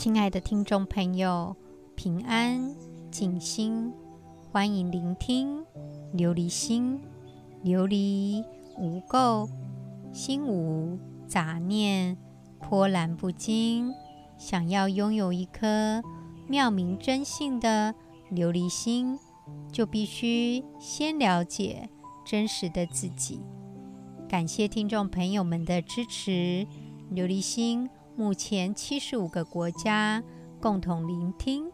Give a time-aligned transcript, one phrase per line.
[0.00, 1.54] 亲爱的听众朋友，
[1.94, 2.74] 平安
[3.10, 3.92] 静心，
[4.50, 5.62] 欢迎聆听
[6.14, 6.98] 琉璃心。
[7.62, 8.42] 琉璃
[8.78, 9.46] 无垢，
[10.10, 12.16] 心无杂念，
[12.58, 13.92] 波澜不惊。
[14.38, 16.02] 想要拥有一颗
[16.48, 17.94] 妙明真性的
[18.32, 19.18] 琉璃心，
[19.70, 21.90] 就必须先了解
[22.24, 23.42] 真实的自己。
[24.26, 26.66] 感谢听众朋友们的支持，
[27.12, 27.90] 琉璃心。
[28.20, 30.22] 目前七十五个国家
[30.60, 31.64] 共同聆听。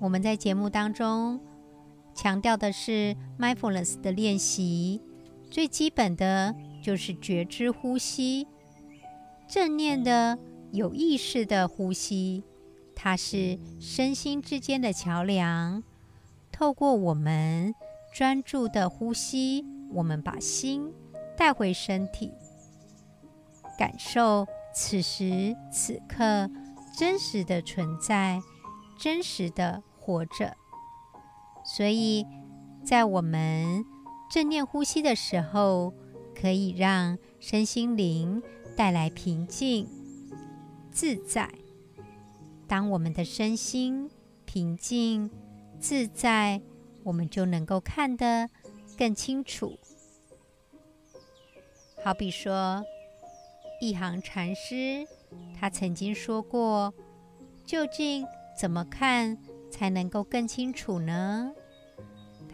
[0.00, 1.40] 我们在节目当中
[2.14, 5.02] 强调的是 mindfulness 的练习，
[5.50, 8.46] 最基本的就是觉知呼吸，
[9.48, 10.38] 正念的
[10.70, 12.44] 有意识的呼吸，
[12.94, 15.82] 它是身心之间的桥梁。
[16.52, 17.74] 透过我们
[18.14, 20.88] 专注的呼吸，我们把心
[21.36, 22.30] 带回身体。
[23.78, 26.50] 感受此时此刻
[26.96, 28.40] 真实的存在，
[28.98, 30.56] 真实的活着。
[31.64, 32.26] 所以
[32.84, 33.84] 在我们
[34.30, 35.94] 正念呼吸的时候，
[36.34, 38.42] 可以让身心灵
[38.76, 39.88] 带来平静、
[40.90, 41.50] 自在。
[42.68, 44.10] 当我们的身心
[44.44, 45.30] 平静、
[45.78, 46.60] 自在，
[47.04, 48.48] 我们就能够看得
[48.98, 49.78] 更清楚。
[52.04, 52.84] 好比说。
[53.82, 55.04] 一行禅师，
[55.58, 56.94] 他曾经说过
[57.66, 58.24] ：“究竟
[58.56, 59.36] 怎么看
[59.72, 61.52] 才能够更清楚呢？”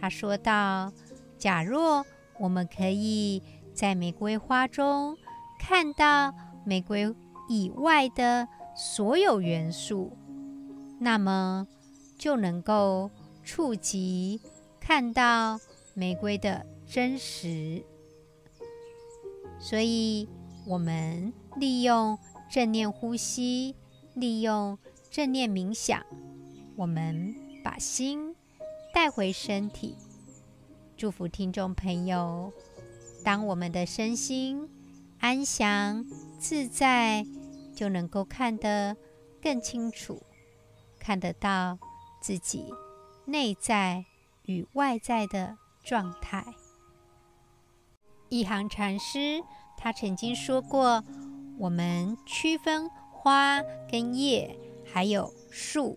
[0.01, 0.91] 他说道
[1.37, 2.06] ：“假若
[2.39, 3.43] 我们可以
[3.75, 5.19] 在玫瑰花中
[5.61, 6.33] 看到
[6.65, 7.15] 玫瑰
[7.47, 10.17] 以外的所有元素，
[10.99, 11.69] 那么
[12.17, 13.11] 就能够
[13.45, 14.41] 触及
[14.81, 15.61] 看到
[15.93, 17.84] 玫瑰的真实。”
[19.61, 20.27] 所以。
[20.69, 22.19] 我们利用
[22.50, 23.74] 正念呼吸，
[24.12, 24.78] 利用
[25.10, 26.05] 正念冥想，
[26.77, 28.36] 我们把心
[28.92, 29.97] 带回身体。
[30.94, 32.53] 祝福听众朋友，
[33.25, 34.69] 当我们的身心
[35.20, 36.04] 安详
[36.38, 37.25] 自在，
[37.75, 38.94] 就能够看得
[39.41, 40.22] 更清楚，
[40.98, 41.78] 看得到
[42.20, 42.66] 自己
[43.25, 44.04] 内在
[44.44, 46.44] 与外在的状态。
[48.28, 49.43] 一行禅师。
[49.81, 51.05] 他曾经说过
[51.56, 55.97] ：“我们区分花跟叶，还有树，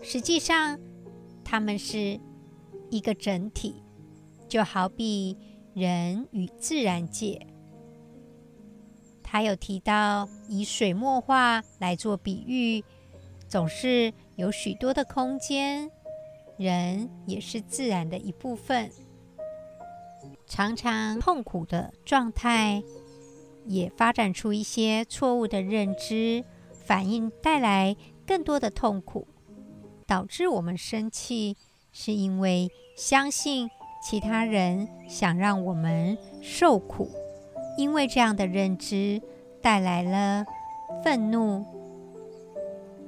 [0.00, 0.78] 实际上
[1.44, 2.20] 它们是
[2.88, 3.82] 一个整体，
[4.48, 5.36] 就好比
[5.74, 7.48] 人与自然界。”
[9.22, 12.84] 他有提到以水墨画来做比喻，
[13.48, 15.90] 总是有许多的空间，
[16.56, 18.90] 人也是自然的一部分。
[20.46, 22.82] 常常痛苦的状态，
[23.66, 29.26] 也发展出一些错误的认知，反应带来更多的痛苦，
[30.06, 31.56] 导致我们生气，
[31.92, 33.68] 是因为相信
[34.02, 37.10] 其他人想让我们受苦，
[37.76, 39.20] 因为这样的认知
[39.60, 40.44] 带来了
[41.04, 41.64] 愤怒，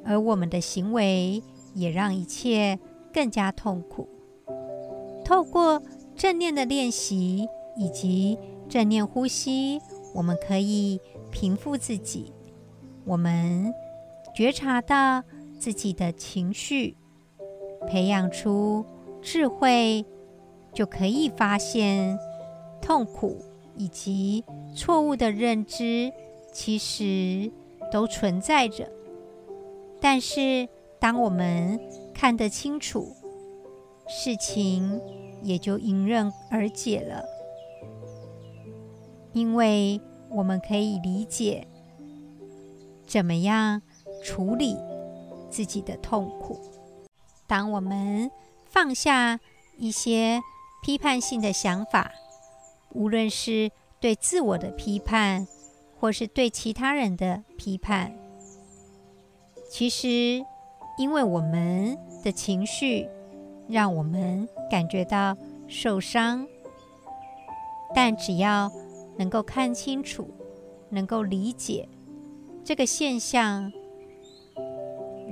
[0.05, 1.43] 而我们的行为
[1.75, 2.79] 也让一切
[3.12, 4.09] 更加痛苦。
[5.25, 5.83] 透过
[6.15, 9.81] 正念的练习以及正念呼吸，
[10.12, 11.00] 我们可以
[11.31, 12.33] 平复自己，
[13.05, 13.73] 我们
[14.34, 15.23] 觉察到
[15.59, 16.97] 自己的情绪，
[17.87, 18.84] 培养出
[19.21, 20.05] 智慧，
[20.73, 22.19] 就可以发现
[22.81, 23.43] 痛苦
[23.77, 26.12] 以及错误的认知
[26.53, 27.50] 其实
[27.91, 28.91] 都存在着。
[30.00, 30.69] 但是，
[30.99, 31.81] 当我们
[32.12, 33.15] 看得清楚，
[34.09, 35.00] 事情
[35.43, 37.25] 也就迎刃而解了。
[39.32, 41.66] 因为我们可以理解
[43.06, 43.82] 怎么样
[44.22, 44.76] 处理
[45.50, 46.59] 自己的痛苦。
[47.47, 48.31] 当我们
[48.66, 49.38] 放下
[49.76, 50.41] 一些
[50.82, 52.12] 批判性的想法，
[52.94, 53.70] 无论是
[54.00, 55.47] 对自我的批判，
[56.00, 58.14] 或是对其他人的批判，
[59.70, 60.44] 其实
[60.99, 63.06] 因为我们的情绪
[63.69, 65.37] 让我们感觉到
[65.69, 66.46] 受伤，
[67.94, 68.70] 但只要
[69.23, 70.27] 能够看清楚，
[70.91, 71.89] 能够理解
[72.65, 73.73] 这个现象，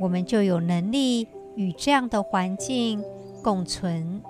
[0.00, 1.26] 我们就有能力
[1.56, 3.04] 与这样的环境
[3.42, 4.22] 共存。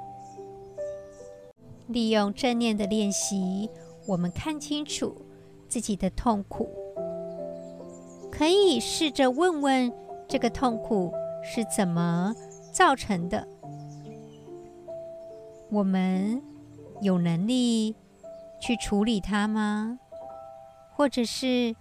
[1.88, 3.68] 利用正念的练习，
[4.06, 5.14] 我们看清楚
[5.68, 6.66] 自己的痛苦，
[8.32, 9.92] 可以试着问问
[10.26, 11.12] 这个痛苦
[11.44, 12.34] 是怎么
[12.72, 13.46] 造成的。
[15.70, 16.40] 我们
[17.02, 17.94] 有能力
[18.60, 19.98] 去处理它吗？
[20.94, 21.74] 或者是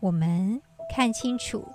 [0.00, 0.60] 我们
[0.92, 1.68] 看清楚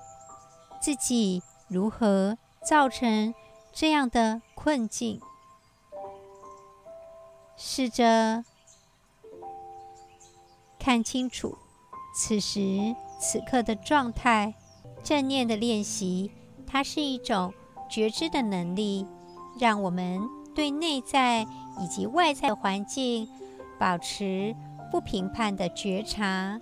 [0.81, 3.33] 自己如何造成
[3.71, 5.21] 这样的困境，
[7.55, 8.43] 试着
[10.77, 11.57] 看清楚
[12.13, 14.53] 此时此刻的状态。
[15.01, 16.31] 正念的练习，
[16.65, 17.53] 它是一种
[17.89, 19.05] 觉知的能力，
[19.59, 20.21] 让我们
[20.55, 21.45] 对内在
[21.77, 23.27] 以及外在的环境
[23.83, 24.55] 保持
[24.89, 26.61] 不评判的觉察，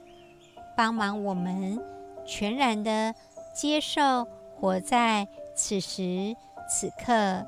[0.76, 1.80] 帮忙我们
[2.26, 3.14] 全然的
[3.54, 4.26] 接受
[4.56, 6.36] 活在此时
[6.68, 7.46] 此刻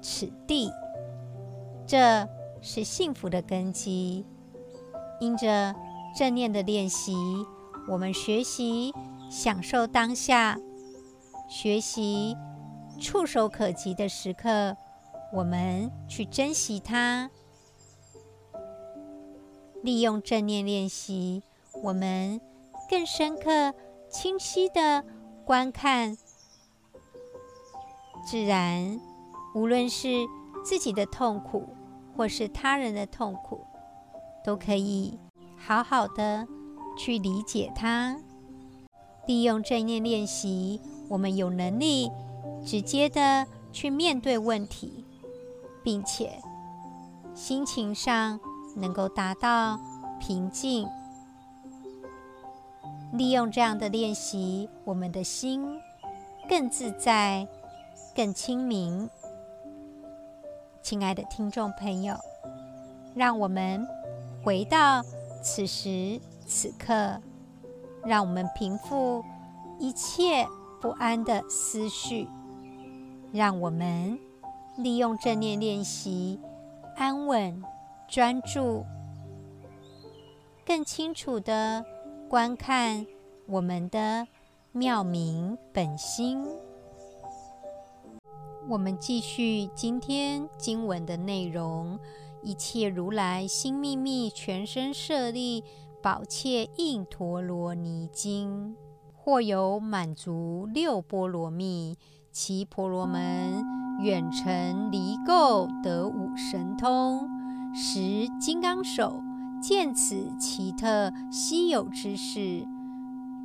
[0.00, 0.70] 此地，
[1.84, 2.28] 这
[2.62, 4.24] 是幸福的根基。
[5.18, 5.74] 因着
[6.16, 7.12] 正念的练习，
[7.88, 8.92] 我们学习。
[9.28, 10.56] 享受当下，
[11.50, 12.34] 学习
[12.98, 14.76] 触手可及的时刻，
[15.32, 17.28] 我们去珍惜它。
[19.82, 21.42] 利用正念练习，
[21.82, 22.40] 我们
[22.90, 23.74] 更深刻、
[24.10, 25.04] 清晰地
[25.44, 26.16] 观看
[28.26, 29.00] 自然，
[29.54, 30.26] 无论是
[30.64, 31.68] 自己的痛苦，
[32.16, 33.60] 或是他人的痛苦，
[34.44, 35.18] 都可以
[35.56, 36.46] 好好的
[36.98, 38.18] 去理解它。
[39.26, 42.10] 利用正念练习，我们有能力
[42.64, 45.04] 直接的去面对问题，
[45.82, 46.42] 并且
[47.34, 48.40] 心情上
[48.78, 49.78] 能够达到
[50.20, 50.88] 平静。
[53.12, 55.66] 利用这样的练习，我们的心
[56.48, 57.46] 更自在、
[58.14, 59.08] 更清明。
[60.82, 62.16] 亲爱的听众朋友，
[63.14, 63.86] 让我们
[64.44, 65.02] 回到
[65.42, 67.20] 此时此刻。
[68.04, 69.24] 让我们平复
[69.78, 70.46] 一切
[70.80, 72.28] 不安的思绪，
[73.32, 74.18] 让我们
[74.76, 76.40] 利用正念练习，
[76.96, 77.60] 安稳、
[78.08, 78.86] 专注，
[80.64, 81.84] 更清楚地
[82.26, 83.06] 观看
[83.46, 84.26] 我们的
[84.72, 86.42] 妙明本心。
[88.66, 91.98] 我们继续今天经文的内容：
[92.42, 95.62] 一切如来心秘密，全身舍利。
[96.00, 98.76] 宝切印陀罗尼经，
[99.16, 101.98] 或有满足六波罗蜜，
[102.30, 103.64] 其婆罗门
[104.00, 107.37] 远程离垢得五神通。
[107.74, 109.22] 十金刚手
[109.60, 112.66] 见此奇特稀有之事，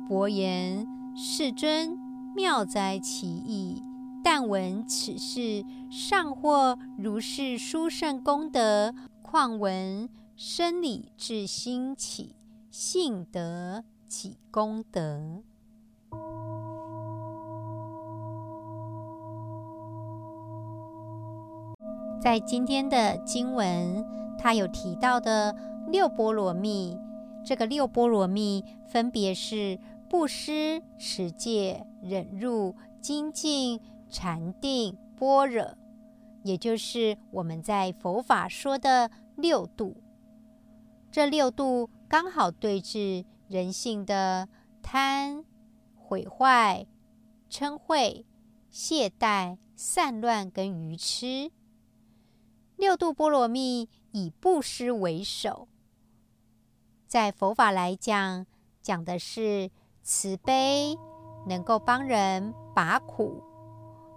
[0.08, 1.98] 薄言：世尊
[2.34, 3.82] 妙哉其意！
[4.22, 12.34] 但闻此事，尚获如是殊胜功德，况闻生理至心起。
[12.70, 15.42] 信德几功德？
[22.24, 24.02] 在今天的经文，
[24.38, 25.54] 他有提到的
[25.88, 26.98] 六波罗蜜，
[27.44, 29.78] 这个六波罗蜜分别是
[30.08, 33.78] 布施、持戒、忍辱、精进、
[34.08, 35.76] 禅定、般若，
[36.44, 39.94] 也就是我们在佛法说的六度。
[41.12, 41.90] 这六度。
[42.08, 44.48] 刚好对治人性的
[44.82, 45.44] 贪、
[45.96, 46.86] 毁坏、
[47.50, 48.24] 嗔恚、
[48.70, 51.50] 懈怠、散乱跟愚痴。
[52.76, 55.68] 六度波罗蜜以布施为首，
[57.06, 58.46] 在佛法来讲，
[58.82, 59.70] 讲的是
[60.02, 60.98] 慈悲，
[61.46, 63.42] 能够帮人拔苦；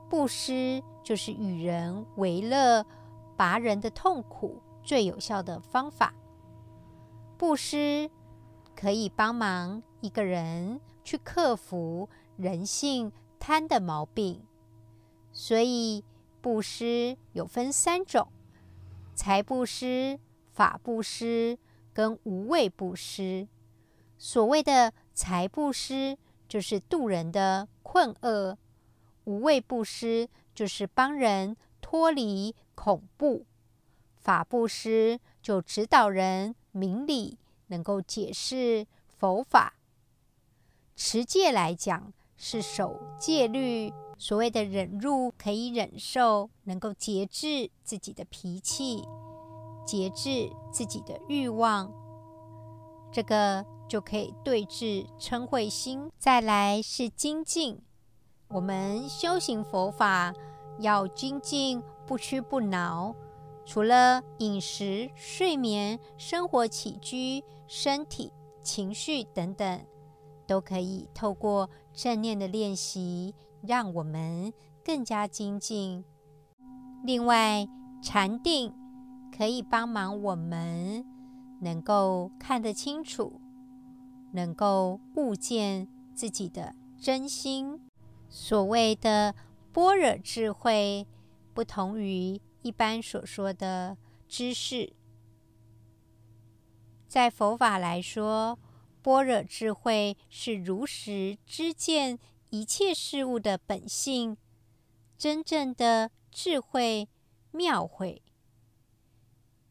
[0.09, 2.83] 布施就是与人为乐，
[3.35, 6.13] 拔人的痛苦，最有效的方法。
[7.37, 8.09] 布施
[8.75, 14.43] 可以帮忙一个人去克服人性贪的毛病，
[15.31, 16.03] 所以
[16.41, 18.27] 布施有分三种：
[19.17, 20.19] 财布施、
[20.53, 21.57] 法布施
[21.91, 23.47] 跟无畏布施。
[24.19, 26.15] 所谓的财布施
[26.47, 28.55] 就是渡人的困厄，
[29.23, 33.47] 无畏布施就是帮人脱离恐怖，
[34.15, 36.55] 法布施就指导人。
[36.71, 39.79] 明理能够解释佛法，
[40.95, 43.91] 持戒来讲是守戒律。
[44.19, 49.07] 所谓的忍辱，可以忍受，能够节制自己的脾气，
[49.85, 51.93] 节制自己的欲望，
[53.11, 56.11] 这个就可以对治嗔恚心。
[56.17, 57.79] 再来是精进，
[58.47, 60.33] 我们修行佛法
[60.79, 63.15] 要精进，不屈不挠。
[63.67, 68.31] 除了饮食、睡眠、生活起居、身体、
[68.63, 69.85] 情绪等等，
[70.47, 74.53] 都可以透过正念的练习，让我们
[74.85, 76.05] 更加精进。
[77.03, 77.67] 另外，
[78.03, 78.71] 禅定
[79.35, 81.03] 可以帮忙我们
[81.59, 83.41] 能够看得清楚，
[84.31, 87.81] 能够悟见自己的真心。
[88.29, 89.33] 所谓的
[89.73, 91.07] 般若智慧，
[91.55, 94.93] 不同于一般所说的知识。
[97.07, 98.59] 在佛法来说，
[99.07, 104.35] 般若智慧是如实知见一切事物的本性，
[105.17, 107.07] 真正的智慧
[107.51, 108.21] 妙慧。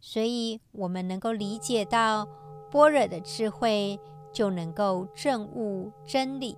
[0.00, 2.26] 所以，我们能够理解到
[2.73, 4.00] 般若的智慧，
[4.33, 6.57] 就能够证悟真理。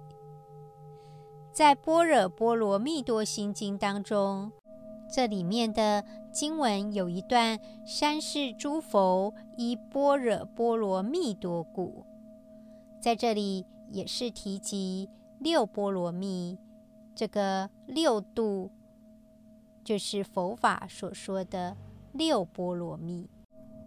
[1.52, 4.52] 在《般若波罗蜜多心经》当中，
[5.12, 12.06] 这里面的经文有一段：“三世诸佛依般若波罗蜜多故。”
[13.00, 16.58] 在这里也是提及六波罗蜜，
[17.14, 18.70] 这个六度
[19.84, 21.76] 就是佛法所说的
[22.12, 23.28] 六波罗蜜。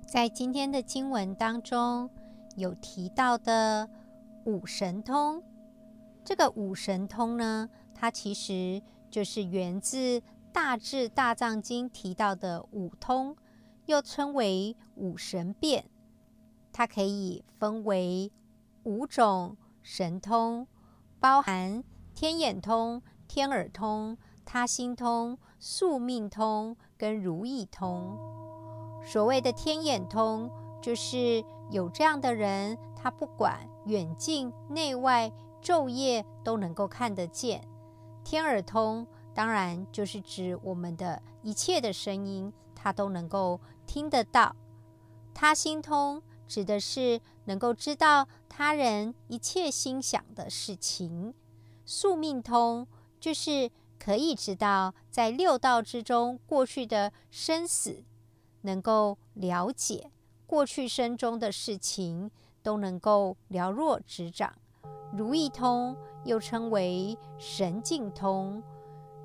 [0.07, 2.09] 在今天的经文当中
[2.55, 3.89] 有提到的
[4.45, 5.43] 五神通，
[6.23, 10.21] 这个五神通呢，它其实就是源自。
[10.53, 13.37] 《大智大藏经》提到的五通，
[13.85, 15.85] 又称为五神变，
[16.73, 18.29] 它可以分为
[18.83, 20.67] 五种神通，
[21.19, 21.83] 包含
[22.13, 28.17] 天眼通、天耳通、他心通、宿命通跟如意通。
[29.03, 30.49] 所谓的天眼通，
[30.81, 37.67] 就是有这样的人，他不管远近内外昼夜都能够看得见。
[38.23, 39.07] 天耳通。
[39.33, 44.53] 当然，就是指我们的一切的声音，他都能够听得到。
[45.33, 51.33] 他心通指的是能够知道他人一切心想的事情。
[51.85, 52.87] 宿命通
[53.19, 53.69] 就是
[53.99, 58.03] 可以知道在六道之中过去的生死，
[58.61, 60.11] 能够了解
[60.45, 62.31] 过去生中的事情，
[62.61, 64.53] 都能够了若指掌。
[65.13, 68.63] 如意通又称为神境通。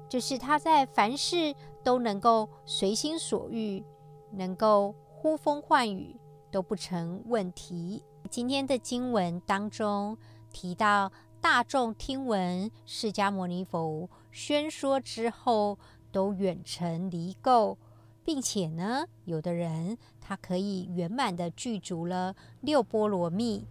[0.08, 3.84] 就是他在凡事都能够随心所欲，
[4.30, 6.16] 能够呼风唤雨
[6.56, 8.02] 都不成问题。
[8.30, 10.16] 今天的经文当中
[10.50, 15.78] 提到，大众听闻释迦牟尼佛宣说之后，
[16.10, 17.76] 都远程离垢，
[18.24, 23.66] 并且呢，有的人他可以圆满的具足了六波罗蜜，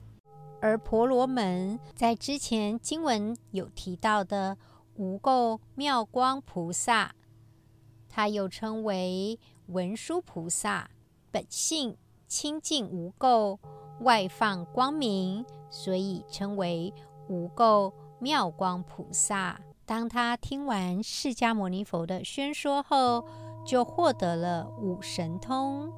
[0.62, 4.56] 而婆罗门在之前经文有提到的。
[4.98, 7.16] 无垢妙光菩萨，
[8.08, 9.40] 他又称为
[9.70, 10.92] 文殊菩萨，
[11.32, 13.58] 本性清净无垢，
[14.02, 16.94] 外放光明，所以称为
[17.28, 19.60] 无垢妙光菩萨。
[19.86, 23.26] 当他听完释迦牟尼佛的宣说后，
[23.66, 25.92] 就获得了五神通。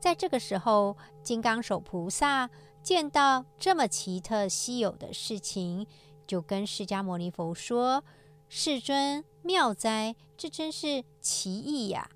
[0.00, 2.48] 在这个时候，金刚手菩萨
[2.82, 5.86] 见到这么奇特稀有的事情，
[6.26, 8.02] 就跟释迦牟尼佛说。
[8.46, 12.08] 世尊妙哉，这真是奇异呀！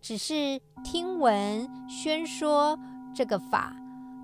[0.00, 2.76] 只是听闻宣说
[3.14, 3.76] 这个法，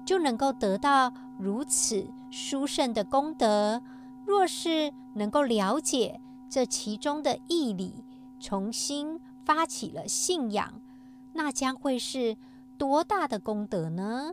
[0.05, 3.83] 就能够得到如此殊胜的功德。
[4.27, 6.21] 若是能够了解
[6.51, 8.05] 这其中的义理，
[8.41, 10.83] 重新发起了信仰，
[11.35, 12.37] 那将会是
[12.77, 14.33] 多大的功德呢？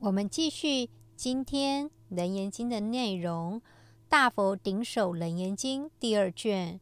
[0.00, 3.62] 我们继续今天《楞严经》的内容。
[4.06, 6.78] 大佛顶首楞严经第二卷，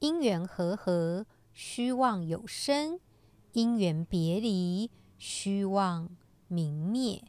[0.00, 2.98] 因缘和合，虚妄有生；
[3.52, 4.88] 因缘别离，
[5.18, 6.08] 虚妄
[6.46, 7.20] 明灭。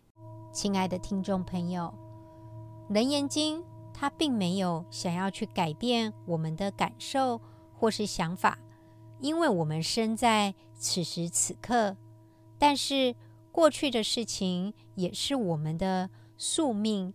[0.51, 1.92] 亲爱的听众朋友，
[2.90, 7.42] 楞严经它并没有想要去改变我们的感受
[7.74, 8.60] 或是想法，
[9.20, 11.98] 因为我们身在此时此刻，
[12.60, 13.16] 但是
[13.51, 17.12] 过去的事情也是我们的宿命。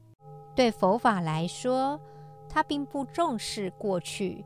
[0.56, 2.00] 对佛法来说，
[2.48, 4.44] 它并不重视过去，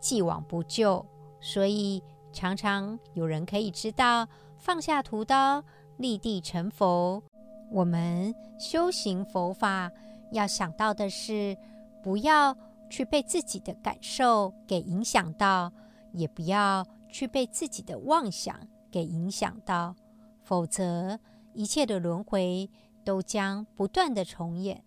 [0.00, 1.06] 既往不咎，
[1.40, 2.02] 所以
[2.34, 5.62] 常常有人可以知道放下屠刀，
[5.96, 7.22] 立地成佛。
[7.70, 9.90] 我们修行佛法
[10.32, 11.56] 要想到的是，
[12.02, 12.56] 不要
[12.90, 15.72] 去被自己的感受给影响到，
[16.12, 18.54] 也不要去被自己的妄想
[18.90, 19.94] 给影响到，
[20.42, 21.18] 否则
[21.52, 22.68] 一切的轮回
[23.04, 24.82] 都将不断的重演。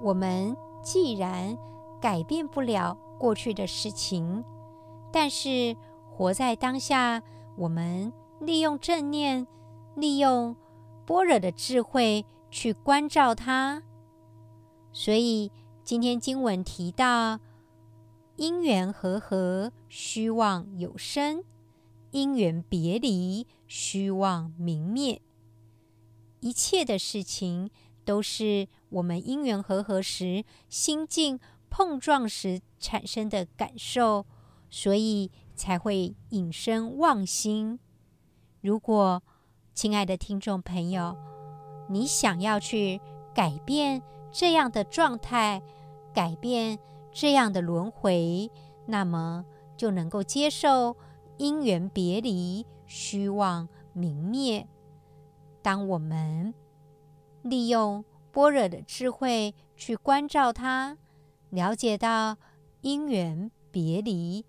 [0.00, 1.56] 我们既然
[2.00, 4.44] 改变不了过去的事情，
[5.12, 5.76] 但是
[6.16, 7.22] 活在当下，
[7.56, 9.46] 我们利用正念，
[9.96, 10.54] 利用
[11.06, 13.82] 般若的智慧去关照它。
[14.92, 15.50] 所以
[15.82, 17.40] 今天经文提到，
[18.36, 21.42] 因缘和合，虚妄有生；
[22.10, 25.20] 因缘别离，虚妄明灭。
[26.40, 27.70] 一切的事情。
[28.04, 31.38] 都是我们因缘和合时，心境
[31.70, 34.26] 碰撞时产生的感受，
[34.68, 37.78] 所以才会引生妄心。
[38.60, 39.22] 如果，
[39.74, 41.16] 亲爱的听众朋友，
[41.88, 43.00] 你想要去
[43.34, 45.62] 改变这样的状态，
[46.14, 46.78] 改变
[47.12, 48.50] 这样的轮回，
[48.86, 49.44] 那么
[49.76, 50.96] 就能够接受
[51.38, 54.68] 因缘别离、虚妄明灭。
[55.62, 56.52] 当我们
[57.42, 60.98] 利用般若的智慧去关照它，
[61.50, 62.36] 了解到
[62.80, 64.44] 因缘别离，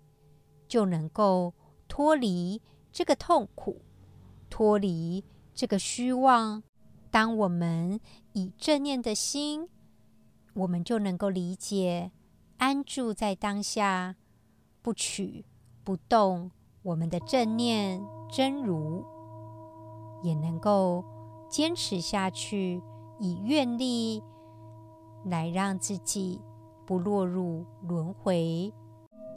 [0.74, 1.54] 就能够
[1.86, 3.80] 脱离这个痛苦，
[4.50, 6.64] 脱离这个虚妄。
[7.12, 8.00] 当我们
[8.32, 9.68] 以正念的心，
[10.52, 12.10] 我们就能够理解
[12.56, 14.16] 安住在当下，
[14.82, 15.44] 不取
[15.84, 16.50] 不动。
[16.82, 19.04] 我们的正念真如
[20.24, 21.04] 也能够
[21.48, 22.82] 坚持下去，
[23.20, 24.24] 以愿力
[25.24, 26.40] 来让自己。
[26.84, 28.74] 不落入轮回。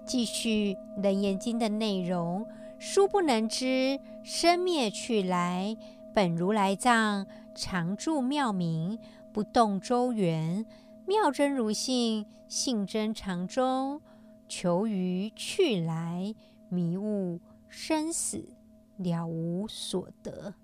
[0.07, 0.73] 继续
[1.03, 2.47] 《楞严经》的内容：
[2.79, 5.75] 殊不能知生灭去来，
[6.15, 8.97] 本如来藏常住妙明，
[9.33, 10.65] 不动周圆，
[11.05, 14.01] 妙真如性，性真常中，
[14.47, 16.33] 求于去来，
[16.69, 18.47] 迷悟生死，
[18.95, 20.55] 了无所得。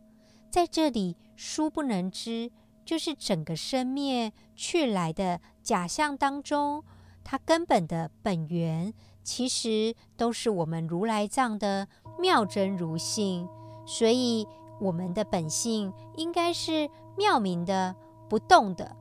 [0.50, 2.50] 在这里，殊不能知。
[2.86, 6.84] 就是整个生灭去来的假象当中，
[7.24, 11.88] 它根本的本源其实都是我们如来藏的
[12.20, 13.48] 妙真如性，
[13.86, 14.48] 所以
[14.80, 17.96] 我们的本性应该是妙明的、
[18.30, 18.96] 不动的、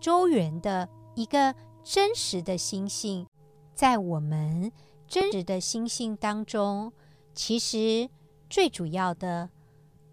[0.00, 3.26] 周圆的一个真实的心性。
[3.74, 4.70] 在我们
[5.06, 6.92] 真实的心性当中，
[7.34, 8.08] 其实
[8.50, 9.50] 最主要的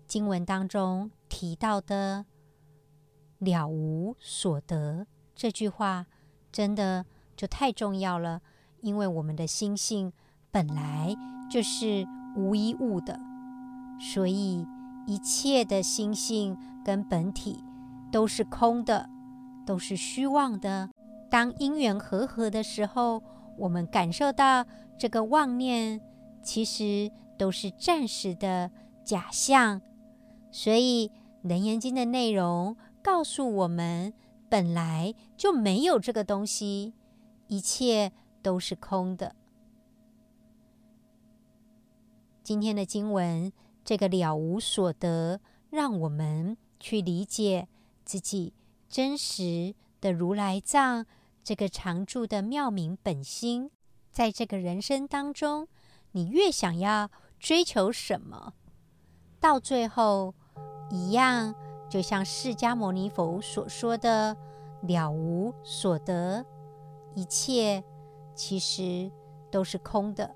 [0.07, 2.25] 经文当中提到的。
[3.43, 6.05] 了无所得这句话
[6.51, 7.03] 真的
[7.35, 8.39] 就太重要了，
[8.81, 10.11] 因为我们的心性
[10.51, 11.15] 本来
[11.49, 13.19] 就是无一物的，
[13.99, 14.65] 所以
[15.07, 17.63] 一切的心性跟本体
[18.11, 19.09] 都是空的，
[19.65, 20.89] 都是虚妄的。
[21.29, 23.23] 当因缘和合的时候，
[23.57, 24.65] 我们感受到
[24.97, 26.01] 这个妄念
[26.41, 28.69] 其实都是暂时的
[29.03, 29.81] 假象，
[30.51, 31.09] 所以
[31.47, 32.75] 《楞严经》的内容。
[33.03, 34.13] 告诉我们，
[34.47, 36.93] 本来就没有这个东西，
[37.47, 38.11] 一切
[38.41, 39.35] 都是空的。
[42.43, 47.67] 今天的经文，这个了无所得，让我们去理解
[48.03, 48.53] 自己
[48.89, 51.05] 真实的如来藏，
[51.43, 53.71] 这个常住的妙明本心。
[54.11, 55.67] 在这个人生当中，
[56.11, 58.53] 你越想要追求什么，
[59.39, 60.33] 到最后
[60.89, 61.55] 一样。
[61.89, 64.35] 就像释迦牟尼佛所说的
[64.87, 66.45] “了无所得”，
[67.15, 67.83] 一切
[68.35, 69.11] 其实
[69.49, 70.35] 都是空的。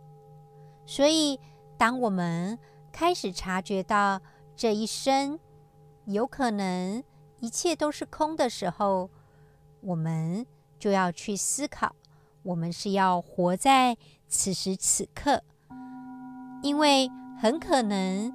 [0.85, 1.39] 所以，
[1.77, 2.57] 当我们
[2.91, 4.21] 开始察觉到
[4.55, 5.39] 这一生
[6.05, 7.03] 有可能
[7.39, 9.09] 一切都是空的时候，
[9.81, 10.45] 我们
[10.77, 11.95] 就要去思考：
[12.43, 15.43] 我们是要活在此时此刻，
[16.61, 18.31] 因为很可能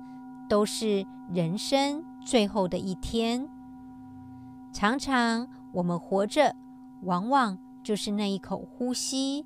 [0.48, 2.04] 都是人生。
[2.26, 3.48] 最后的一天，
[4.74, 6.54] 常常我们活着，
[7.02, 7.58] 往往
[7.90, 9.44] 就是那一口呼吸，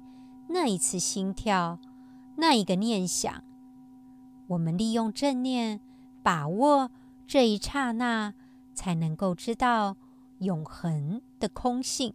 [0.50, 1.78] 那一次心跳，
[2.36, 3.42] 那一个念想。
[4.48, 5.80] 我们利用正念，
[6.22, 6.90] 把握
[7.26, 8.34] 这一刹那，
[8.74, 9.96] 才能够知道
[10.40, 12.12] 永恒的空性。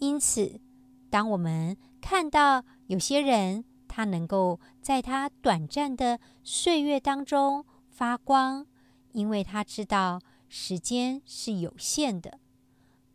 [0.00, 0.60] 因此，
[1.08, 8.66] 当我们看到有些人，他能够在他短暂的岁月当中发光。
[9.12, 12.38] 因为他知道时间是有限的，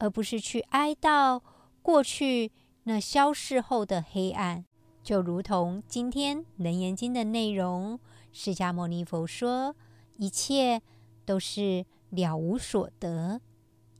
[0.03, 1.41] 而不是去哀悼
[1.81, 2.51] 过去
[2.83, 4.65] 那消逝后的黑暗。
[5.01, 7.97] 就如同今天《楞严经》的内容，
[8.33, 9.73] 释迦牟尼佛说
[10.19, 10.81] ：“一切
[11.23, 13.39] 都是了无所得，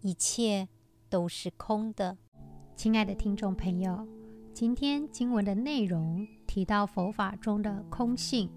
[0.01, 0.67] 一切
[1.09, 2.17] 都是空的。”
[2.75, 4.05] 亲爱的听众朋友，
[4.53, 8.51] 今天经文的内容提到佛法中的空性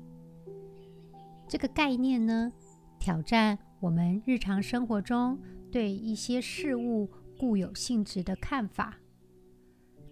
[1.47, 2.53] 这个概念呢，
[2.99, 5.39] 挑战我们日常生活中
[5.71, 8.97] 对一些事物固有性质的看法。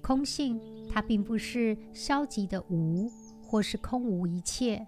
[0.01, 0.61] 空性，
[0.91, 3.11] 它并不是消极的无，
[3.43, 4.87] 或是空无一切，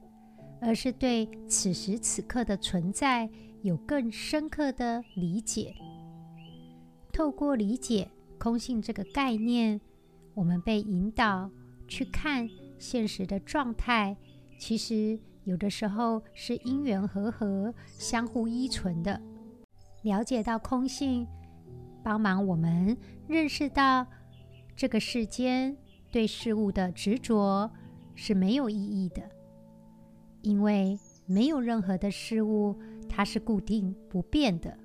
[0.60, 3.28] 而是对此时此刻的存在
[3.62, 5.74] 有更深刻的理解。
[7.12, 9.80] 透过理解空性这个概念，
[10.34, 11.50] 我们被引导
[11.88, 14.16] 去看现实的状态，
[14.58, 15.18] 其实。
[15.46, 19.22] 有的时候是因缘和合，相互依存的。
[20.02, 21.24] 了解到空性，
[22.06, 24.06] 帮忙我们认识到
[24.76, 25.76] 这个世间
[26.12, 27.68] 对事物的执着
[28.14, 29.28] 是没有意义的，
[30.40, 32.76] 因为没有任何的事物
[33.08, 34.78] 它是固定不变的。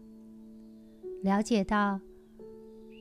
[1.21, 2.01] 了解到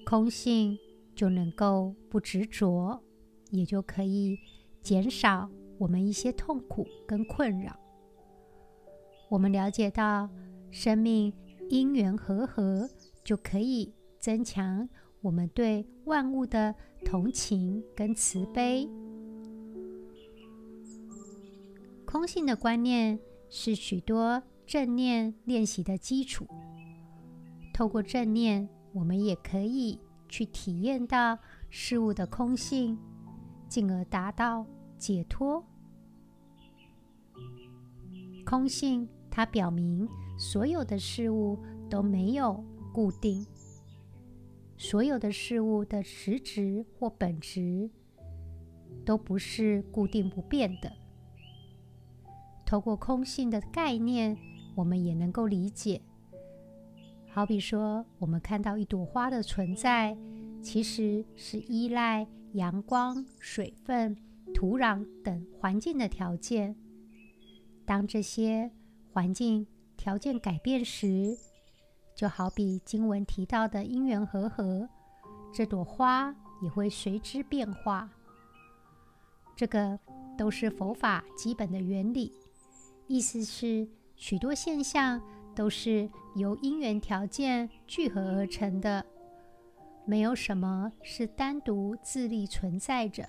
[0.04, 0.76] 空性，
[1.14, 3.02] 就能够不执着，
[3.48, 4.36] 也就可以
[4.82, 7.74] 减少我们一些痛苦跟困扰。
[9.30, 10.28] 我们了解到
[10.70, 11.32] 生命
[11.70, 12.86] 因缘和合，
[13.24, 14.88] 就可以增强。
[15.22, 18.88] 我们对万物的同情跟慈悲，
[22.06, 23.18] 空性的观念
[23.50, 26.46] 是许多正念练习的基础。
[27.74, 32.98] 透过正念，我们也可以去体验到事物的空性，
[33.68, 34.64] 进而达到
[34.96, 35.62] 解脱。
[38.46, 41.58] 空性，它表明所有的事物
[41.90, 43.46] 都没有固定。
[44.82, 47.90] 所有的事物的实质或本质
[49.04, 50.90] 都不是固定不变的。
[52.64, 54.34] 透过空性的概念，
[54.74, 56.00] 我们也能够理解。
[57.28, 60.16] 好比说，我们看到一朵花的存在，
[60.62, 64.16] 其实是依赖阳光、水分、
[64.54, 66.74] 土壤等环境的条件。
[67.84, 68.70] 当这些
[69.12, 69.66] 环境
[69.98, 71.36] 条件改变时，
[72.20, 74.86] 就好比经文提到的因缘和合，
[75.50, 78.10] 这朵花也会随之变化。
[79.56, 79.98] 这个
[80.36, 82.30] 都是佛法基本的原理，
[83.06, 85.18] 意思是许多现象
[85.56, 89.02] 都是由因缘条件聚合而成的，
[90.04, 93.26] 没有什么是单独自立存在着，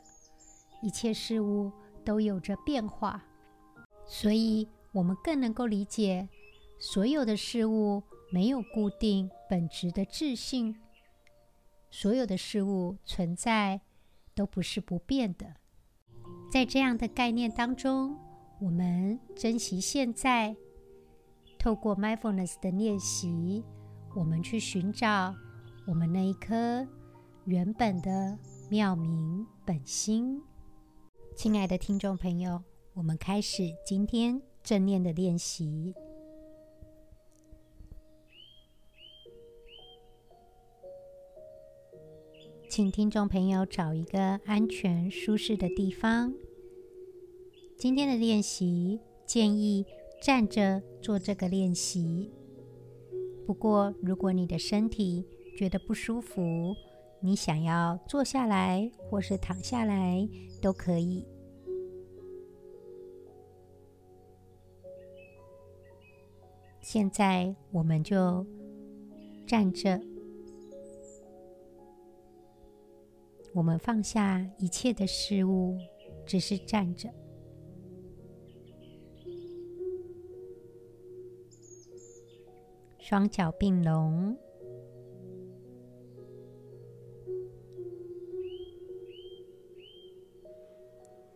[0.81, 1.71] 一切事物
[2.03, 3.23] 都有着变化，
[4.05, 6.27] 所以我们更能够理解
[6.77, 8.03] 所有的事物。
[8.31, 10.75] 没有固定本质的自性，
[11.89, 13.81] 所有的事物存在
[14.33, 15.55] 都不是不变的。
[16.49, 18.17] 在这样的概念当中，
[18.61, 20.55] 我们珍惜现在，
[21.59, 23.63] 透过 mindfulness 的练习，
[24.15, 25.35] 我们去寻找
[25.85, 26.87] 我们那一颗
[27.43, 28.39] 原本的
[28.69, 30.41] 妙明本心。
[31.35, 32.63] 亲爱的听众朋友，
[32.93, 35.93] 我们开始今天正念的练习。
[42.71, 46.33] 请听众朋友找一个安全舒适的地方。
[47.77, 49.85] 今天的练习建议
[50.21, 52.31] 站着做这个练习。
[53.45, 55.25] 不过，如果你的身体
[55.57, 56.73] 觉得不舒服，
[57.19, 60.25] 你想要坐下来或是躺下来
[60.61, 61.25] 都可以。
[66.79, 68.47] 现在我们就
[69.45, 70.01] 站着。
[73.53, 75.77] 我们放下一切的事物，
[76.25, 77.09] 只是站着，
[82.97, 84.37] 双脚并拢，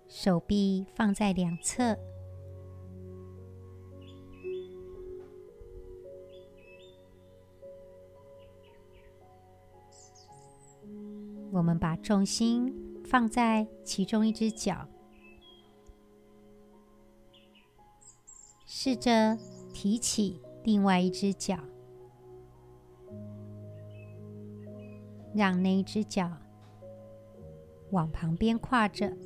[0.07, 1.97] 手臂放在两侧。
[12.05, 12.71] 重心
[13.03, 14.87] 放在其中一只脚，
[18.67, 19.35] 试着
[19.73, 21.57] 提起另外一只脚，
[25.33, 26.31] 让那一只脚
[27.89, 29.17] 往旁边跨着，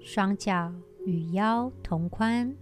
[0.00, 0.74] 双脚
[1.06, 2.56] 与腰同宽。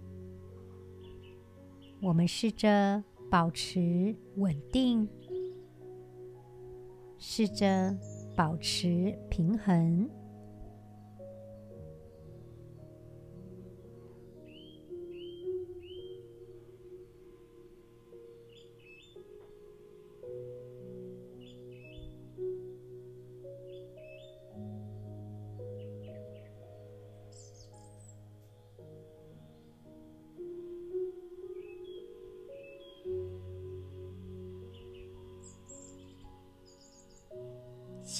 [2.03, 5.09] 我们试着保持稳定，
[7.17, 7.97] 试着。
[8.35, 10.09] 保持平衡。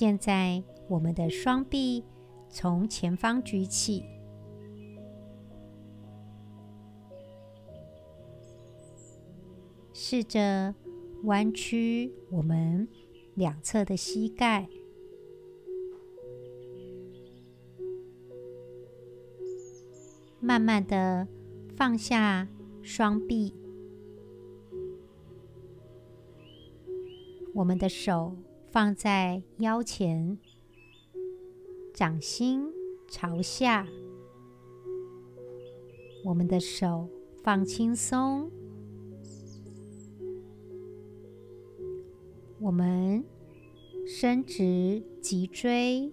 [0.03, 2.03] 现在，我们的双臂
[2.49, 4.03] 从前方举起，
[9.93, 10.75] 试着
[11.23, 12.85] 弯曲我们
[13.35, 14.67] 两侧的膝盖，
[20.41, 21.25] 慢慢的
[21.77, 22.49] 放下
[22.81, 23.55] 双臂，
[27.53, 28.35] 我们的手。
[28.73, 30.35] 放在腰前，
[31.93, 32.73] 掌心
[33.07, 33.87] 朝下，
[36.25, 37.07] 我们的手
[37.43, 38.49] 放轻松，
[42.59, 43.23] 我们
[44.07, 46.11] 伸直脊椎，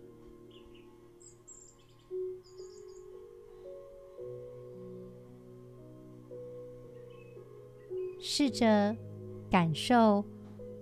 [8.18, 8.94] 试着
[9.50, 10.22] 感受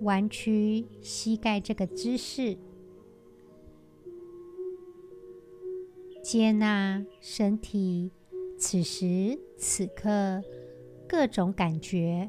[0.03, 2.57] 弯曲膝盖这个姿势。
[6.23, 8.13] 接纳身体
[8.59, 10.43] 此时此刻
[11.09, 12.29] 各种感觉，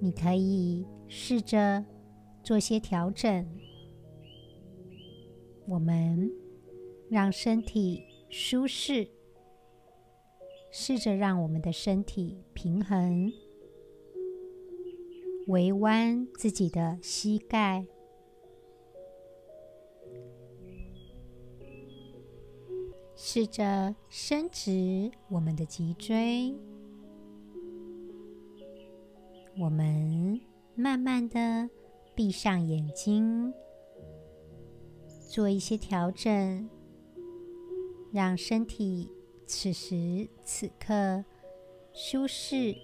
[0.00, 1.84] 你可以试着
[2.42, 3.48] 做些调整。
[5.66, 6.30] 我们
[7.08, 9.08] 让身体舒适，
[10.70, 13.32] 试着让我们的身体平衡，
[15.48, 17.84] 微弯自己的膝盖。
[23.16, 26.54] 试着伸直我们的脊椎，
[29.58, 30.40] 我们
[30.74, 31.68] 慢慢的
[32.14, 33.52] 闭上眼睛，
[35.28, 36.70] 做一些调整，
[38.12, 39.10] 让身体
[39.46, 41.24] 此时此刻
[41.92, 42.74] 舒适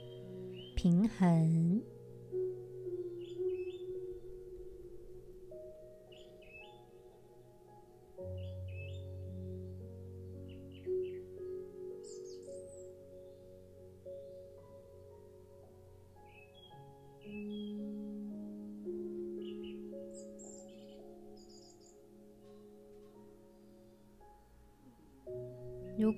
[0.75, 1.81] 平衡。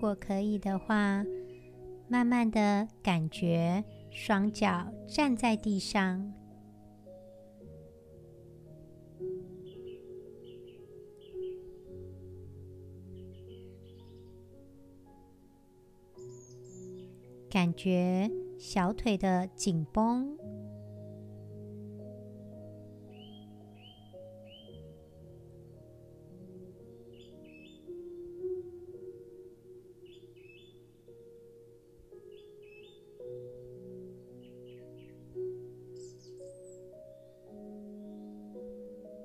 [0.07, 1.25] 如果可以的话，
[2.07, 6.33] 慢慢的感觉双脚站在地上，
[17.51, 20.39] 感觉小腿的紧绷。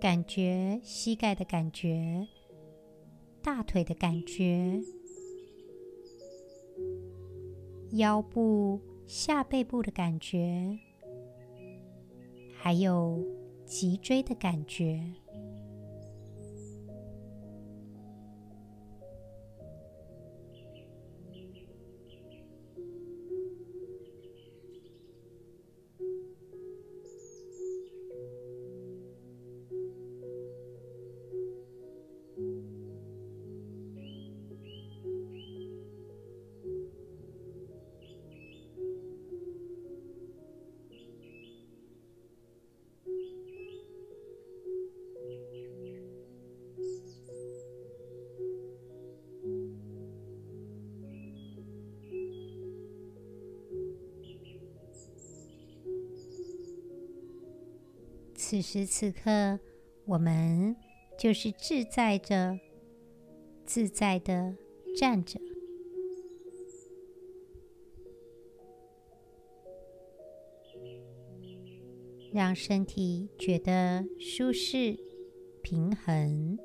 [0.01, 2.27] 感觉膝盖的感觉，
[3.43, 4.81] 大腿的感觉，
[7.91, 10.79] 腰部、下背部的感觉，
[12.51, 13.23] 还有
[13.63, 14.99] 脊椎的感觉。
[58.61, 59.59] 此时此刻，
[60.05, 60.75] 我们
[61.17, 62.59] 就是自在着、
[63.65, 64.55] 自在的
[64.95, 65.39] 站着，
[72.31, 74.95] 让身体觉得舒适、
[75.63, 76.59] 平衡。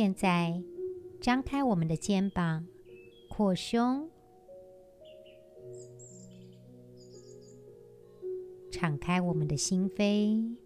[0.00, 0.62] 现在，
[1.20, 2.66] 张开我们的肩膀，
[3.28, 4.08] 扩胸，
[8.72, 10.56] 敞开我们的心扉。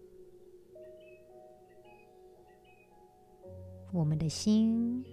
[3.91, 5.03] 我们的心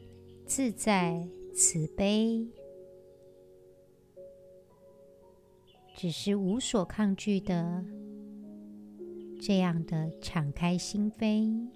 [0.47, 2.47] 自在慈悲，
[5.97, 7.85] 只是无所抗拒的
[9.41, 11.72] 这样的敞开心扉。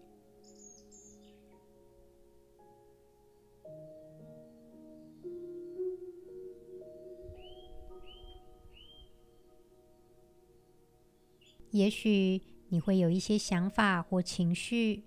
[11.76, 15.04] 也许你会有一些想法或情绪，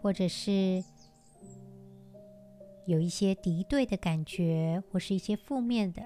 [0.00, 0.82] 或者是
[2.86, 6.02] 有一些敌对的感觉，或是一些负面的。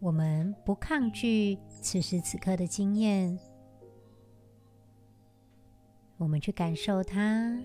[0.00, 3.38] 我们不抗拒此时此刻的经验，
[6.18, 7.58] 我们去感受它，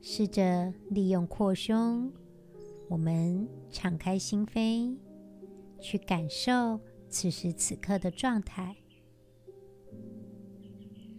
[0.00, 2.12] 试着利用扩胸，
[2.88, 4.96] 我们敞开心扉，
[5.80, 6.80] 去感受
[7.14, 8.74] 此时此刻的状态，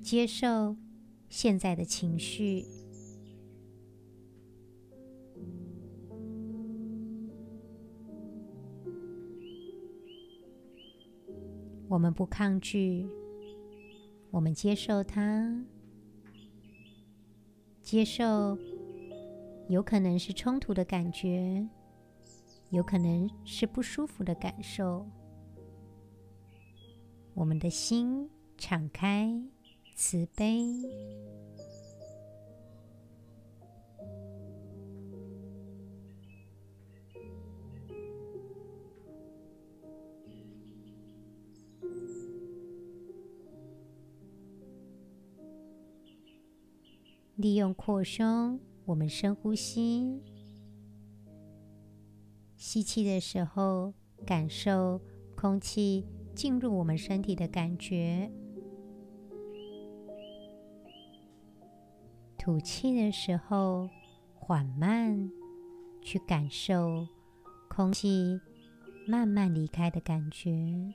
[0.03, 0.75] 接受
[1.29, 2.65] 现在的情绪。
[11.87, 13.07] 我们不抗拒，
[14.31, 15.65] 我们接受它，
[17.81, 18.57] 接受
[19.69, 21.65] 有可能是冲突的感觉，
[22.69, 25.07] 有可能是不舒服的感受。
[27.35, 29.29] 我们的心敞开，
[29.93, 30.65] 慈悲。
[47.35, 50.21] 利用扩胸，我们深呼吸。
[52.55, 53.93] 吸气的时候，
[54.25, 55.01] 感受
[55.35, 58.29] 空气进入我们身体的感觉；
[62.37, 63.89] 吐气的时候，
[64.33, 65.31] 缓慢
[66.01, 67.07] 去感受
[67.69, 68.39] 空气
[69.07, 70.93] 慢慢离开的感觉。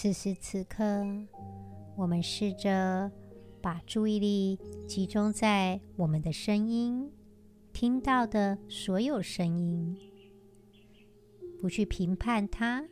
[0.00, 0.84] 此时此刻，
[1.96, 3.10] 我们试着
[3.60, 4.56] 把注意力
[4.86, 7.10] 集中在我们的声音，
[7.72, 9.98] 听到的所有声音，
[11.60, 12.86] 不去评判它，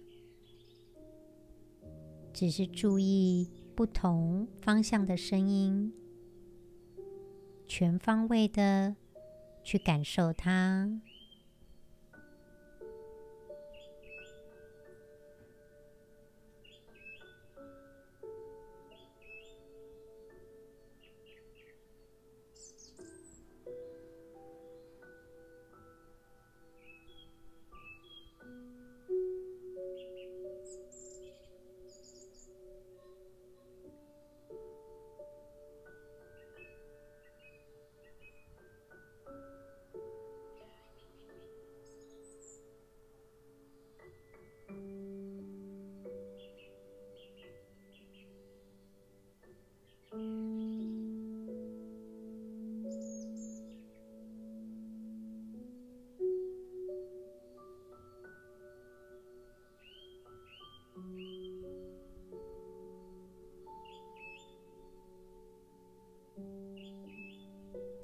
[2.33, 5.93] 只是注意不同方向的声音，
[7.69, 8.97] 全方位的
[9.63, 10.91] 去感受它。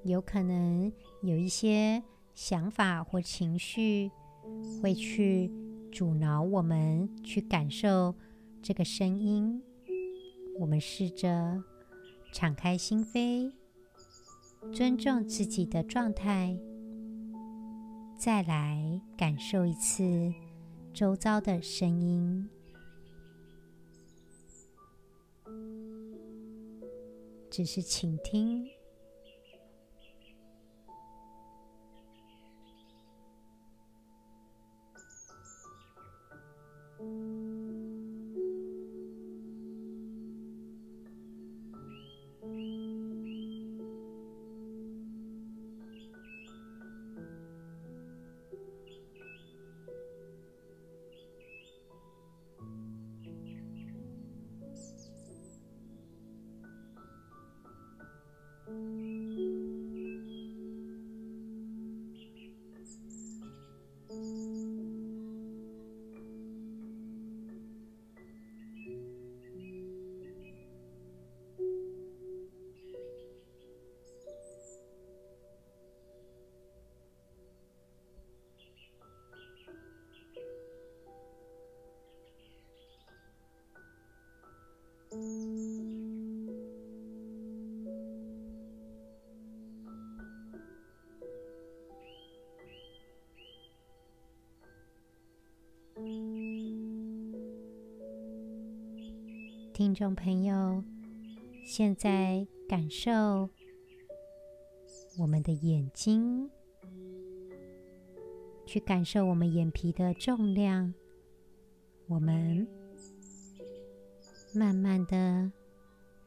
[0.04, 2.02] 有可能有一些
[2.34, 4.10] 想法或情绪
[4.80, 5.50] 会去
[5.92, 8.14] 阻挠我们去感受
[8.60, 9.62] 这个声音。
[10.58, 11.62] 我们试着
[12.32, 13.52] 敞开心扉，
[14.72, 16.58] 尊重自己的状态，
[18.18, 20.32] 再来感受一次
[20.92, 22.48] 周遭的声音，
[27.50, 28.66] 只是倾听。
[99.82, 100.84] 听众朋友，
[101.64, 103.50] 现在感受
[105.18, 106.48] 我们的眼睛，
[108.64, 110.94] 去感受我们眼皮的重量。
[112.06, 112.64] 我们
[114.54, 115.50] 慢慢的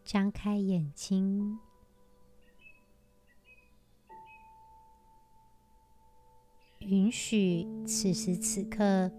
[0.04, 1.58] 张开眼睛，
[6.80, 9.10] 允许此时此刻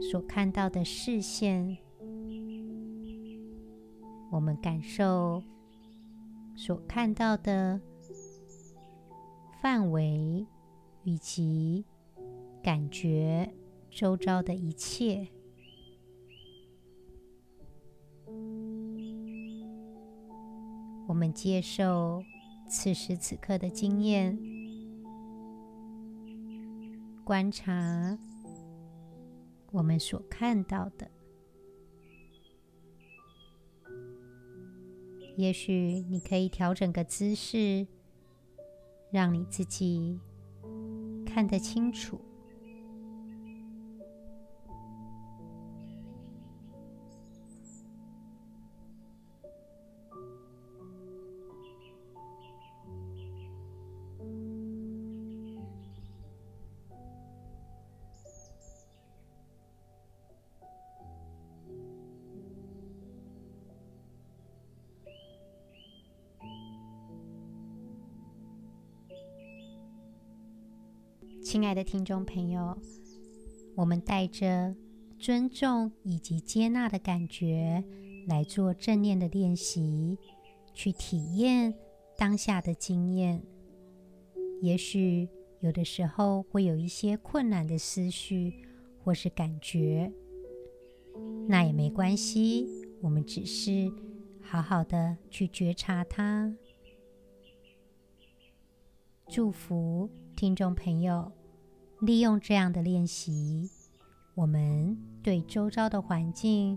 [0.00, 1.76] 所看到的视线。
[4.32, 5.42] 我们感受
[6.56, 7.78] 所看到的
[9.60, 10.46] 范围，
[11.04, 11.84] 以及
[12.62, 13.54] 感觉
[13.90, 15.28] 周遭的一切。
[21.06, 22.24] 我们接受
[22.66, 24.38] 此时此刻的经验，
[27.22, 28.18] 观察
[29.72, 31.11] 我们所看到的。
[35.36, 37.86] 也许你可以调整个姿势，
[39.10, 40.20] 让你自己
[41.26, 42.20] 看得清楚。
[71.40, 72.76] 亲爱的听众朋友，
[73.76, 74.74] 我们带着
[75.18, 77.84] 尊重以及接纳的感觉
[78.26, 80.18] 来做正念的练习，
[80.74, 81.74] 去体验
[82.16, 83.42] 当下的经验。
[84.60, 85.28] 也许
[85.60, 88.52] 有的时候会有一些困难的思绪
[89.02, 90.12] 或是感觉，
[91.48, 92.66] 那也没关系，
[93.00, 93.92] 我们只是
[94.40, 96.54] 好好的去觉察它。
[99.28, 101.30] 祝福听众朋友。
[102.00, 103.70] 利用这样的练习，
[104.34, 106.76] 我们对周遭的环境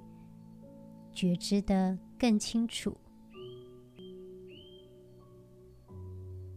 [1.12, 2.96] 觉知得更清楚。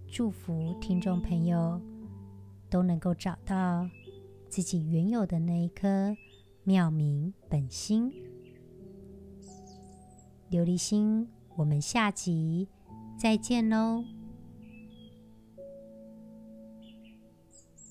[0.07, 1.81] 祝福听众朋友
[2.69, 3.89] 都能够找到
[4.51, 6.15] 自己原有的那一颗
[6.65, 8.13] 妙明本心。
[10.51, 11.27] 琉璃心，
[11.57, 12.69] 我们下集
[13.19, 14.18] 再见喽。